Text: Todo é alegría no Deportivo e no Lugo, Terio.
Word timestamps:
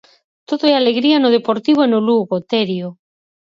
Todo 0.47 0.63
é 0.71 0.73
alegría 0.75 1.17
no 1.21 1.33
Deportivo 1.37 1.79
e 1.83 1.91
no 1.93 1.99
Lugo, 2.09 2.35
Terio. 2.51 2.89